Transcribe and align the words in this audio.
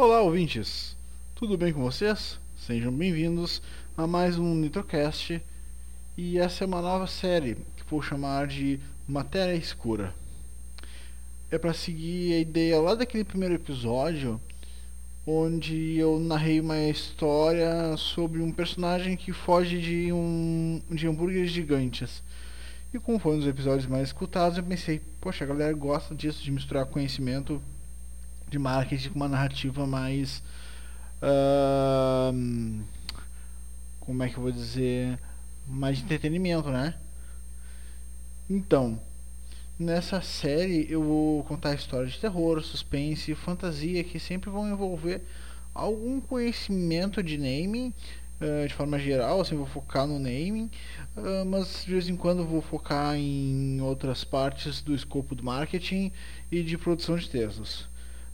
Olá, 0.00 0.20
ouvintes! 0.20 0.96
Tudo 1.34 1.58
bem 1.58 1.72
com 1.72 1.82
vocês? 1.82 2.38
Sejam 2.56 2.92
bem-vindos 2.92 3.60
a 3.96 4.06
mais 4.06 4.38
um 4.38 4.54
Nitrocast 4.54 5.42
e 6.16 6.38
essa 6.38 6.62
é 6.62 6.68
uma 6.68 6.80
nova 6.80 7.08
série 7.08 7.56
que 7.76 7.82
vou 7.90 8.00
chamar 8.00 8.46
de 8.46 8.78
Matéria 9.08 9.56
Escura. 9.56 10.14
É 11.50 11.58
para 11.58 11.74
seguir 11.74 12.32
a 12.34 12.38
ideia 12.38 12.80
lá 12.80 12.94
daquele 12.94 13.24
primeiro 13.24 13.56
episódio 13.56 14.40
onde 15.26 15.96
eu 15.96 16.20
narrei 16.20 16.60
uma 16.60 16.78
história 16.78 17.96
sobre 17.96 18.40
um 18.40 18.52
personagem 18.52 19.16
que 19.16 19.32
foge 19.32 19.80
de 19.80 20.12
um 20.12 20.80
de 20.88 21.08
hambúrgueres 21.08 21.50
gigantes. 21.50 22.22
E 22.94 23.00
como 23.00 23.18
foi 23.18 23.34
um 23.34 23.38
dos 23.38 23.48
episódios 23.48 23.88
mais 23.88 24.10
escutados, 24.10 24.58
eu 24.58 24.62
pensei, 24.62 25.02
poxa, 25.20 25.42
a 25.42 25.48
galera 25.48 25.72
gosta 25.72 26.14
disso, 26.14 26.44
de 26.44 26.52
misturar 26.52 26.86
conhecimento 26.86 27.60
de 28.48 28.58
marketing 28.58 29.10
com 29.10 29.16
uma 29.16 29.28
narrativa 29.28 29.86
mais. 29.86 30.42
Uh, 31.22 32.82
como 34.00 34.22
é 34.22 34.28
que 34.28 34.36
eu 34.36 34.42
vou 34.42 34.52
dizer? 34.52 35.18
Mais 35.66 35.98
de 35.98 36.04
entretenimento, 36.04 36.70
né? 36.70 36.94
Então, 38.48 39.00
nessa 39.78 40.22
série 40.22 40.86
eu 40.90 41.02
vou 41.02 41.44
contar 41.44 41.74
histórias 41.74 42.12
de 42.12 42.20
terror, 42.20 42.62
suspense, 42.62 43.34
fantasia 43.34 44.02
que 44.02 44.18
sempre 44.18 44.48
vão 44.48 44.68
envolver 44.68 45.22
algum 45.74 46.20
conhecimento 46.20 47.22
de 47.22 47.36
naming 47.36 47.92
uh, 48.40 48.66
de 48.66 48.74
forma 48.74 48.98
geral, 48.98 49.40
assim, 49.40 49.56
vou 49.56 49.66
focar 49.66 50.06
no 50.06 50.18
naming, 50.18 50.70
uh, 51.16 51.44
mas 51.46 51.84
de 51.84 51.92
vez 51.92 52.08
em 52.08 52.16
quando 52.16 52.44
vou 52.44 52.62
focar 52.62 53.16
em 53.16 53.80
outras 53.80 54.24
partes 54.24 54.80
do 54.80 54.94
escopo 54.94 55.34
do 55.34 55.44
marketing 55.44 56.12
e 56.50 56.62
de 56.62 56.78
produção 56.78 57.16
de 57.16 57.28
textos. 57.28 57.88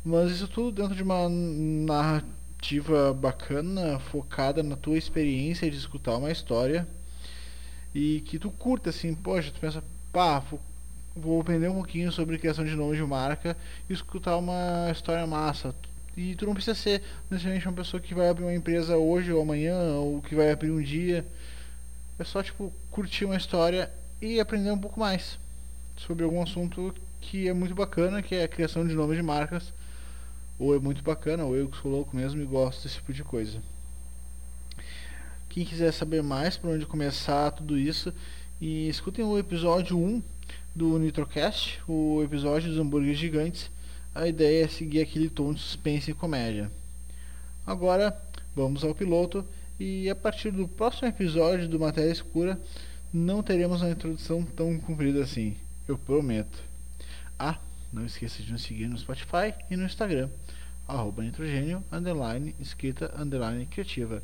Mas 0.04 0.32
isso 0.32 0.46
tudo 0.46 0.82
dentro 0.82 0.94
de 0.94 1.02
uma 1.02 1.30
narrativa 1.30 3.14
bacana, 3.14 3.98
focada 3.98 4.62
na 4.62 4.76
tua 4.76 4.98
experiência 4.98 5.70
de 5.70 5.78
escutar 5.78 6.18
uma 6.18 6.30
história 6.30 6.86
e 7.94 8.20
que 8.26 8.38
tu 8.38 8.50
curta 8.50 8.90
assim, 8.90 9.14
poxa, 9.14 9.50
tu 9.50 9.58
pensa, 9.58 9.82
pá, 10.12 10.42
vou, 11.16 11.40
aprender 11.40 11.68
um 11.68 11.76
pouquinho 11.76 12.12
sobre 12.12 12.36
criação 12.36 12.66
de 12.66 12.76
nomes 12.76 12.98
de 12.98 13.04
marca 13.04 13.56
e 13.88 13.94
escutar 13.94 14.36
uma 14.36 14.90
história 14.92 15.26
massa. 15.26 15.74
E 16.14 16.34
tu 16.34 16.44
não 16.44 16.52
precisa 16.52 16.74
ser 16.74 17.02
necessariamente 17.30 17.66
uma 17.66 17.74
pessoa 17.74 17.98
que 17.98 18.14
vai 18.14 18.28
abrir 18.28 18.44
uma 18.44 18.54
empresa 18.54 18.98
hoje 18.98 19.32
ou 19.32 19.40
amanhã, 19.40 19.94
ou 19.94 20.20
que 20.20 20.34
vai 20.34 20.50
abrir 20.50 20.70
um 20.70 20.82
dia. 20.82 21.26
É 22.18 22.24
só 22.24 22.42
tipo 22.42 22.70
curtir 22.90 23.24
uma 23.24 23.36
história 23.36 23.90
e 24.20 24.38
aprender 24.38 24.70
um 24.70 24.78
pouco 24.78 25.00
mais 25.00 25.38
sobre 25.96 26.24
algum 26.24 26.42
assunto 26.42 26.94
que 27.22 27.48
é 27.48 27.54
muito 27.54 27.74
bacana, 27.74 28.20
que 28.20 28.34
é 28.34 28.44
a 28.44 28.48
criação 28.48 28.86
de 28.86 28.94
nomes 28.94 29.16
de 29.16 29.22
marcas 29.22 29.72
ou 30.58 30.74
é 30.74 30.78
muito 30.78 31.02
bacana, 31.02 31.44
ou 31.44 31.56
eu 31.56 31.68
que 31.68 31.76
sou 31.76 31.90
louco 31.90 32.16
mesmo 32.16 32.40
e 32.40 32.44
gosto 32.44 32.82
desse 32.82 32.96
tipo 32.96 33.12
de 33.12 33.24
coisa. 33.24 33.60
Quem 35.48 35.64
quiser 35.64 35.92
saber 35.92 36.22
mais 36.22 36.56
por 36.56 36.70
onde 36.70 36.86
começar 36.86 37.50
tudo 37.52 37.78
isso, 37.78 38.12
e 38.60 38.88
escutem 38.88 39.24
o 39.24 39.38
episódio 39.38 39.98
1 39.98 40.22
do 40.74 40.98
Nitrocast, 40.98 41.80
o 41.86 42.22
episódio 42.22 42.70
dos 42.70 42.78
hambúrgueres 42.78 43.18
gigantes. 43.18 43.70
A 44.14 44.26
ideia 44.26 44.64
é 44.64 44.68
seguir 44.68 45.00
aquele 45.00 45.28
tom 45.28 45.52
de 45.52 45.60
suspense 45.60 46.10
e 46.10 46.14
comédia. 46.14 46.70
Agora, 47.66 48.16
vamos 48.54 48.84
ao 48.84 48.94
piloto 48.94 49.44
e 49.78 50.08
a 50.08 50.14
partir 50.14 50.50
do 50.50 50.68
próximo 50.68 51.08
episódio 51.08 51.68
do 51.68 51.80
Matéria 51.80 52.12
Escura 52.12 52.60
não 53.12 53.42
teremos 53.42 53.82
uma 53.82 53.90
introdução 53.90 54.42
tão 54.42 54.78
comprida 54.78 55.22
assim, 55.22 55.56
eu 55.86 55.98
prometo. 55.98 56.58
Ah, 57.38 57.58
não 57.94 58.04
esqueça 58.04 58.42
de 58.42 58.50
nos 58.50 58.62
seguir 58.62 58.88
no 58.88 58.98
Spotify 58.98 59.54
e 59.70 59.76
no 59.76 59.84
Instagram, 59.84 60.28
arroba 60.86 61.22
nitrogênio, 61.22 61.82
underline, 61.92 62.54
escrita, 62.58 63.14
underline, 63.16 63.64
criativa. 63.66 64.22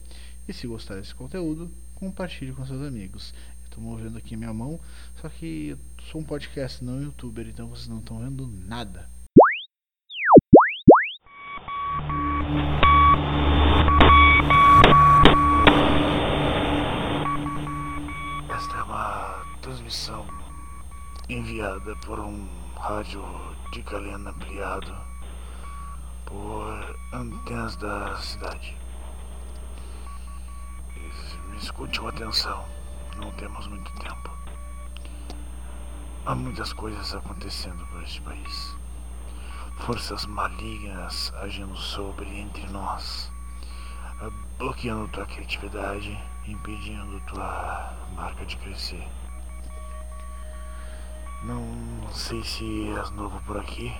E 0.48 0.52
se 0.52 0.66
gostar 0.66 0.96
desse 0.96 1.14
conteúdo, 1.14 1.70
compartilhe 1.94 2.52
com 2.52 2.66
seus 2.66 2.82
amigos. 2.82 3.32
Estou 3.64 3.82
movendo 3.82 4.18
aqui 4.18 4.36
minha 4.36 4.52
mão, 4.52 4.80
só 5.20 5.28
que 5.28 5.68
eu 5.68 5.78
sou 6.10 6.20
um 6.20 6.24
podcast, 6.24 6.82
não 6.82 6.94
um 6.94 7.02
youtuber, 7.02 7.46
então 7.46 7.68
vocês 7.68 7.86
não 7.86 8.00
estão 8.00 8.18
vendo 8.18 8.48
nada. 8.48 9.08
Esta 18.52 18.76
é 18.76 18.82
uma 18.82 19.44
transmissão 19.62 20.26
enviada 21.28 21.94
por 22.04 22.18
um 22.18 22.48
rádio 22.74 23.22
de 23.70 23.82
galena 23.82 24.30
ampliado 24.30 24.92
por 26.26 26.96
antenas 27.12 27.76
da 27.76 28.16
cidade. 28.16 28.76
Me 31.48 31.56
escute 31.56 32.00
com 32.00 32.08
atenção, 32.08 32.64
não 33.16 33.30
temos 33.32 33.68
muito 33.68 33.92
tempo. 33.92 34.30
Há 36.26 36.34
muitas 36.34 36.72
coisas 36.72 37.14
acontecendo 37.14 37.86
por 37.86 38.02
este 38.02 38.20
país. 38.22 38.76
Forças 39.78 40.26
malignas 40.26 41.32
agindo 41.40 41.76
sobre 41.76 42.28
entre 42.40 42.66
nós, 42.70 43.32
bloqueando 44.58 45.08
tua 45.08 45.26
criatividade, 45.26 46.18
impedindo 46.46 47.20
tua 47.20 47.94
marca 48.16 48.44
de 48.44 48.56
crescer. 48.56 49.06
Não 51.42 52.06
sei 52.12 52.44
se 52.44 52.90
és 52.98 53.10
novo 53.12 53.40
por 53.46 53.56
aqui, 53.56 53.90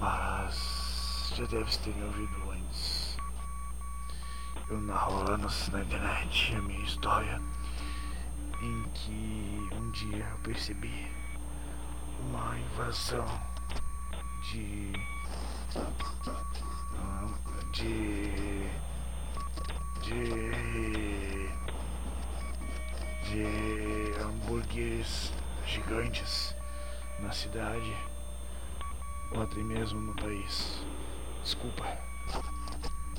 mas 0.00 1.32
já 1.36 1.44
deves 1.46 1.76
ter 1.76 1.94
me 1.94 2.02
ouvido 2.02 2.50
antes. 2.50 3.16
Eu 4.68 4.80
narro 4.80 5.22
lá 5.22 5.38
na 5.38 5.80
internet 5.80 6.56
a 6.56 6.62
minha 6.62 6.84
história 6.84 7.40
em 8.60 8.82
que 8.94 9.68
um 9.76 9.90
dia 9.92 10.26
eu 10.28 10.38
percebi 10.38 11.06
uma 12.18 12.58
invasão 12.58 13.24
de. 14.42 14.92
de. 17.72 18.70
de. 20.02 20.66
de 23.22 24.20
hambúrgueres 24.20 25.32
gigantes 25.66 26.54
na 27.20 27.32
cidade 27.32 27.94
ou 29.32 29.42
até 29.42 29.56
mesmo 29.56 30.00
no 30.00 30.14
país. 30.14 30.84
Desculpa, 31.42 31.84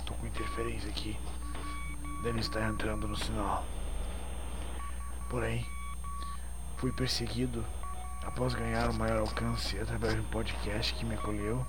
tô 0.06 0.14
com 0.14 0.26
interferência 0.28 0.90
aqui. 0.90 1.18
Deve 2.24 2.40
estar 2.40 2.68
entrando 2.68 3.08
no 3.08 3.16
sinal. 3.16 3.66
Porém, 5.30 5.66
fui 6.78 6.92
perseguido 6.92 7.64
após 8.24 8.54
ganhar 8.54 8.90
o 8.90 8.94
maior 8.94 9.20
alcance 9.20 9.80
através 9.80 10.14
de 10.14 10.22
um 10.22 10.30
podcast 10.30 10.94
que 10.94 11.06
me 11.06 11.16
acolheu 11.16 11.66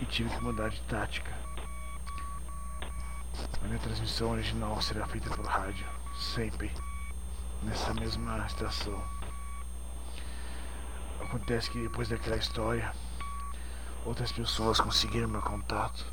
e 0.00 0.06
tive 0.06 0.30
que 0.30 0.42
mudar 0.42 0.70
de 0.70 0.80
tática. 0.82 1.32
A 3.62 3.66
minha 3.66 3.78
transmissão 3.78 4.30
original 4.30 4.80
será 4.80 5.06
feita 5.06 5.28
por 5.30 5.44
rádio, 5.44 5.86
sempre 6.16 6.72
nessa 7.62 7.92
mesma 7.94 8.46
estação. 8.46 9.17
Acontece 11.20 11.70
que 11.70 11.82
depois 11.82 12.08
daquela 12.08 12.36
história, 12.36 12.92
outras 14.04 14.32
pessoas 14.32 14.80
conseguiram 14.80 15.28
meu 15.28 15.42
contato 15.42 16.04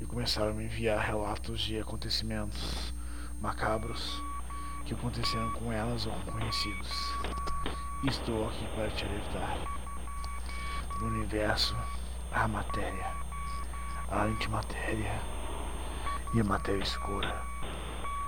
e 0.00 0.04
começaram 0.06 0.50
a 0.50 0.54
me 0.54 0.64
enviar 0.64 0.98
relatos 1.04 1.60
de 1.60 1.78
acontecimentos 1.78 2.94
macabros 3.40 4.22
que 4.84 4.94
aconteceram 4.94 5.52
com 5.52 5.72
elas 5.72 6.06
ou 6.06 6.12
com 6.12 6.32
conhecidos. 6.32 6.88
Estou 8.04 8.48
aqui 8.48 8.66
para 8.74 8.90
te 8.90 9.04
alertar. 9.04 9.58
No 11.00 11.06
universo, 11.08 11.76
a 12.32 12.46
matéria, 12.46 13.12
a 14.08 14.22
antimatéria 14.22 15.20
e 16.32 16.40
a 16.40 16.44
matéria 16.44 16.82
escura. 16.82 17.42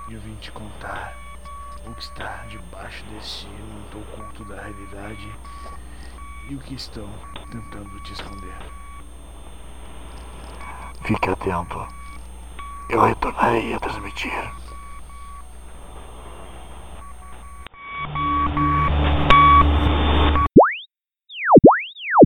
E 0.09 0.13
eu 0.13 0.21
vim 0.21 0.35
te 0.35 0.51
contar 0.51 1.15
o 1.85 1.93
que 1.93 2.01
está 2.01 2.45
debaixo 2.49 3.03
desse 3.05 3.47
manto 3.47 3.99
oculto 3.99 4.43
da 4.45 4.61
realidade 4.61 5.31
e 6.49 6.55
o 6.55 6.59
que 6.59 6.73
estão 6.73 7.07
tentando 7.51 7.99
te 8.01 8.13
esconder. 8.13 8.57
Fique 11.03 11.29
atento. 11.29 11.87
Eu 12.89 13.03
retornarei 13.03 13.73
a 13.73 13.79
transmitir. 13.79 14.58